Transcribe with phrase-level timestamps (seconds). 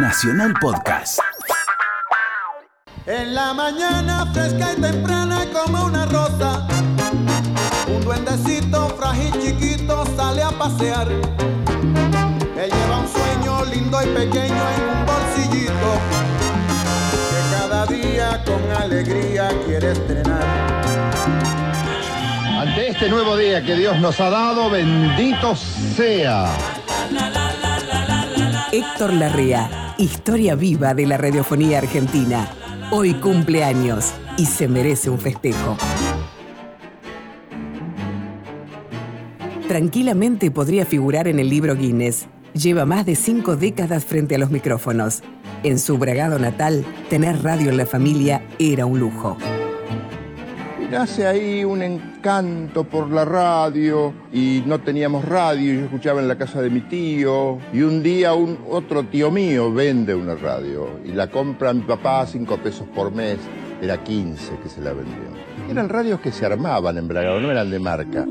[0.00, 1.18] Nacional Podcast.
[3.04, 6.68] En la mañana fresca y temprana como una rosa,
[7.88, 11.08] un duendecito frágil chiquito sale a pasear.
[11.08, 15.90] Él lleva un sueño lindo y pequeño en un bolsillito,
[17.30, 20.46] que cada día con alegría quiere estrenar.
[22.60, 26.46] Ante este nuevo día que Dios nos ha dado, bendito sea.
[28.70, 32.48] Héctor Larrea, historia viva de la radiofonía argentina.
[32.92, 35.76] Hoy cumple años y se merece un festejo.
[39.66, 42.26] Tranquilamente podría figurar en el libro Guinness.
[42.54, 45.22] Lleva más de cinco décadas frente a los micrófonos.
[45.64, 49.36] En su bragado natal, tener radio en la familia era un lujo.
[50.90, 56.38] Nace ahí un encanto por la radio y no teníamos radio, yo escuchaba en la
[56.38, 61.12] casa de mi tío y un día un otro tío mío vende una radio y
[61.12, 63.36] la compra mi papá a cinco pesos por mes,
[63.82, 65.14] era 15 que se la vendió.
[65.70, 68.24] Eran radios que se armaban en Bragado, no eran de marca.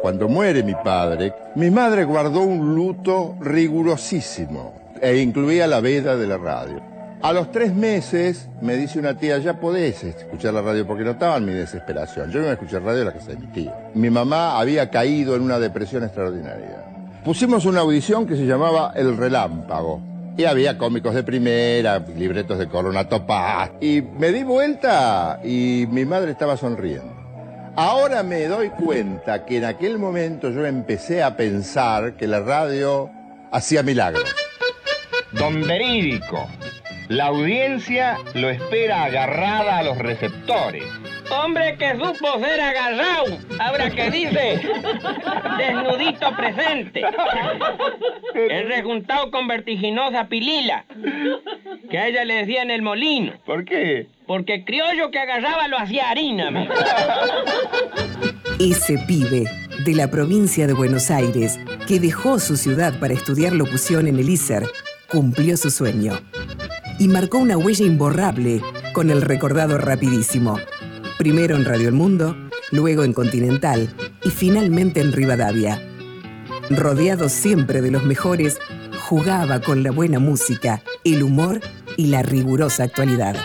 [0.00, 6.26] Cuando muere mi padre, mi madre guardó un luto rigurosísimo e incluía la veda de
[6.28, 6.97] la radio.
[7.20, 11.44] A los tres meses me dice una tía, ya podés escuchar la radio porque notaban
[11.44, 12.30] mi desesperación.
[12.30, 13.90] Yo no escuchar radio la casa de mi tía.
[13.94, 16.84] Mi mamá había caído en una depresión extraordinaria.
[17.24, 20.00] Pusimos una audición que se llamaba El Relámpago.
[20.36, 23.72] Y había cómicos de primera, libretos de Corona Topaz.
[23.80, 27.12] Y me di vuelta y mi madre estaba sonriendo.
[27.74, 33.10] Ahora me doy cuenta que en aquel momento yo empecé a pensar que la radio
[33.50, 34.32] hacía milagros.
[35.32, 36.48] Don Verídico,
[37.08, 40.84] la audiencia lo espera agarrada a los receptores.
[41.30, 44.60] Hombre que supo ser agarrado, ahora que dice,
[45.58, 47.02] desnudito presente.
[48.34, 50.84] El rejuntado con vertiginosa pilila,
[51.90, 53.32] que a ella le decían el molino.
[53.44, 54.08] ¿Por qué?
[54.26, 56.74] Porque criollo que agarraba lo hacía harina, amigo.
[58.58, 59.44] Ese pibe
[59.84, 64.28] de la provincia de Buenos Aires, que dejó su ciudad para estudiar locución en el
[64.28, 64.64] ISER,
[65.10, 66.20] cumplió su sueño
[66.98, 68.60] y marcó una huella imborrable
[68.92, 70.58] con el recordado rapidísimo.
[71.18, 72.36] Primero en Radio El Mundo,
[72.70, 73.88] luego en Continental
[74.24, 75.82] y finalmente en Rivadavia.
[76.70, 78.58] Rodeado siempre de los mejores,
[79.00, 81.60] jugaba con la buena música, el humor
[81.96, 83.36] y la rigurosa actualidad.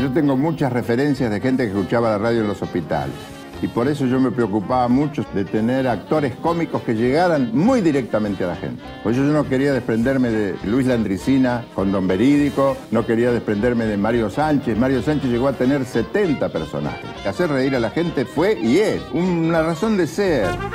[0.00, 3.37] Yo tengo muchas referencias de gente que escuchaba la radio en los hospitales.
[3.60, 8.44] Y por eso yo me preocupaba mucho de tener actores cómicos que llegaran muy directamente
[8.44, 8.82] a la gente.
[9.02, 13.86] Por eso yo no quería desprenderme de Luis Landricina con Don Verídico, no quería desprenderme
[13.86, 14.78] de Mario Sánchez.
[14.78, 17.04] Mario Sánchez llegó a tener 70 personajes.
[17.26, 20.44] Hacer reír a la gente fue y es una razón de ser.
[20.44, 20.68] Arriba,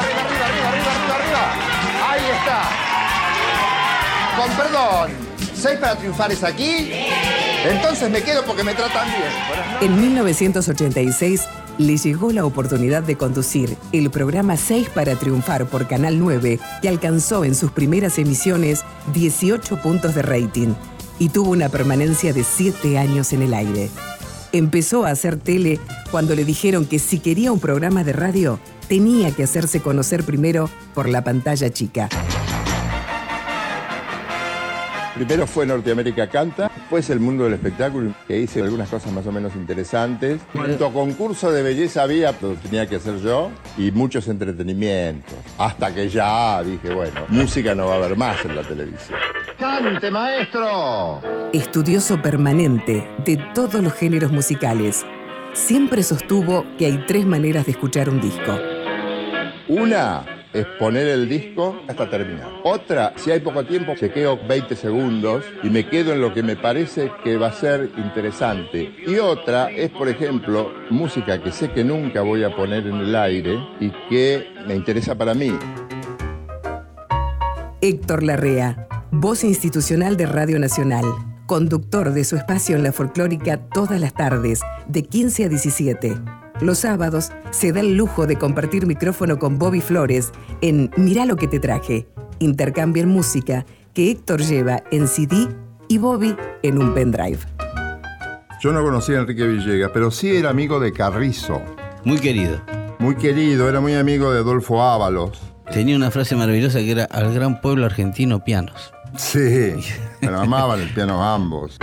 [0.00, 1.44] arriba, arriba, arriba, arriba, arriba, arriba.
[2.10, 2.60] Ahí está.
[4.36, 5.10] Con perdón,
[5.54, 6.90] ¿seis para triunfar es aquí?
[7.64, 9.92] Entonces me quedo porque me tratan bien.
[9.92, 11.42] En 1986
[11.78, 16.88] le llegó la oportunidad de conducir el programa 6 para triunfar por Canal 9 que
[16.88, 18.84] alcanzó en sus primeras emisiones
[19.14, 20.74] 18 puntos de rating
[21.18, 23.90] y tuvo una permanencia de 7 años en el aire.
[24.52, 25.80] Empezó a hacer tele
[26.10, 28.58] cuando le dijeron que si quería un programa de radio
[28.88, 32.08] tenía que hacerse conocer primero por la pantalla chica.
[35.14, 39.32] Primero fue Norteamérica Canta, después el mundo del espectáculo, que hice algunas cosas más o
[39.32, 40.40] menos interesantes.
[40.52, 45.34] Cuanto concurso de belleza había, lo tenía que hacer yo, y muchos entretenimientos.
[45.58, 49.18] Hasta que ya dije, bueno, música no va a haber más en la televisión.
[49.58, 51.20] ¡Cante, maestro!
[51.52, 55.04] Estudioso permanente de todos los géneros musicales,
[55.52, 58.58] siempre sostuvo que hay tres maneras de escuchar un disco.
[59.68, 62.48] Una es poner el disco hasta terminar.
[62.64, 66.56] Otra, si hay poco tiempo, chequeo 20 segundos y me quedo en lo que me
[66.56, 68.94] parece que va a ser interesante.
[69.06, 73.14] Y otra es, por ejemplo, música que sé que nunca voy a poner en el
[73.16, 75.52] aire y que me interesa para mí.
[77.80, 81.04] Héctor Larrea, voz institucional de Radio Nacional,
[81.46, 86.41] conductor de su espacio en la folclórica todas las tardes, de 15 a 17.
[86.62, 90.30] Los sábados se da el lujo de compartir micrófono con Bobby Flores
[90.60, 92.06] en Mirá lo que te traje.
[92.38, 95.48] Intercambian música que Héctor lleva en CD
[95.88, 97.40] y Bobby en un pendrive.
[98.60, 101.60] Yo no conocía a Enrique Villegas, pero sí era amigo de Carrizo.
[102.04, 102.60] Muy querido.
[103.00, 105.42] Muy querido, era muy amigo de Adolfo Ábalos.
[105.72, 108.92] Tenía una frase maravillosa que era al gran pueblo argentino pianos.
[109.16, 109.74] Sí,
[110.20, 111.76] pero amaban el piano ambos.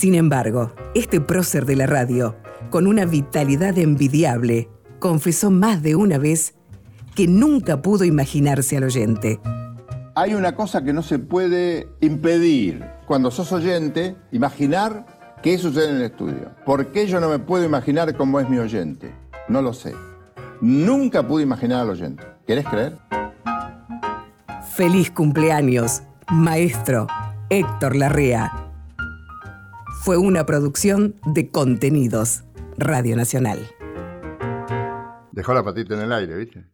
[0.00, 2.34] Sin embargo, este prócer de la radio,
[2.70, 6.54] con una vitalidad envidiable, confesó más de una vez
[7.14, 9.40] que nunca pudo imaginarse al oyente.
[10.14, 15.04] Hay una cosa que no se puede impedir cuando sos oyente, imaginar
[15.42, 16.50] qué sucede en el estudio.
[16.64, 19.12] ¿Por qué yo no me puedo imaginar cómo es mi oyente?
[19.48, 19.92] No lo sé.
[20.62, 22.24] Nunca pude imaginar al oyente.
[22.46, 22.96] ¿Querés creer?
[24.74, 26.00] Feliz cumpleaños,
[26.30, 27.06] maestro
[27.50, 28.69] Héctor Larrea.
[30.02, 32.44] Fue una producción de contenidos,
[32.78, 33.58] Radio Nacional.
[35.32, 36.64] Dejó la patita en el aire, ¿viste?